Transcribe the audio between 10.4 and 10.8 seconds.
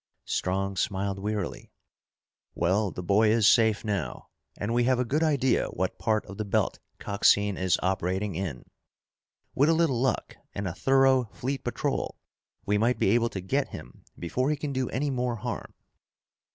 and a